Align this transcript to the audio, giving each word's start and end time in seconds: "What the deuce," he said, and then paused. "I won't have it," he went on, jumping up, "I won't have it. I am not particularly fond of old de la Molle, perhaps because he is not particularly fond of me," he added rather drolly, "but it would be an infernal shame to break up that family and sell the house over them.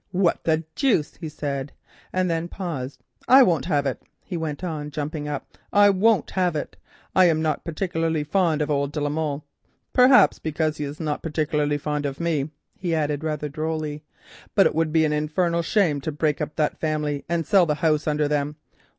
"What 0.09 0.45
the 0.45 0.63
deuce," 0.73 1.17
he 1.17 1.29
said, 1.29 1.73
and 2.11 2.27
then 2.27 2.47
paused. 2.47 3.03
"I 3.27 3.43
won't 3.43 3.65
have 3.65 3.85
it," 3.85 4.01
he 4.23 4.35
went 4.35 4.63
on, 4.63 4.89
jumping 4.89 5.27
up, 5.27 5.55
"I 5.71 5.91
won't 5.91 6.31
have 6.31 6.55
it. 6.55 6.75
I 7.15 7.25
am 7.25 7.43
not 7.43 7.63
particularly 7.63 8.23
fond 8.23 8.63
of 8.63 8.71
old 8.71 8.93
de 8.93 8.99
la 8.99 9.09
Molle, 9.09 9.45
perhaps 9.93 10.39
because 10.39 10.77
he 10.77 10.85
is 10.85 10.99
not 10.99 11.21
particularly 11.21 11.77
fond 11.77 12.07
of 12.07 12.19
me," 12.19 12.49
he 12.79 12.95
added 12.95 13.23
rather 13.23 13.47
drolly, 13.47 14.03
"but 14.55 14.65
it 14.65 14.73
would 14.73 14.91
be 14.91 15.05
an 15.05 15.13
infernal 15.13 15.61
shame 15.61 16.01
to 16.01 16.11
break 16.11 16.41
up 16.41 16.55
that 16.55 16.79
family 16.79 17.23
and 17.29 17.45
sell 17.45 17.67
the 17.67 17.75
house 17.85 18.07
over 18.07 18.27
them. 18.27 18.55